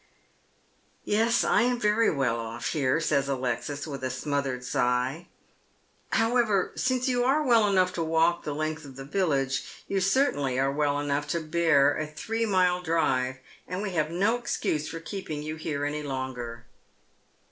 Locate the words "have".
13.91-14.09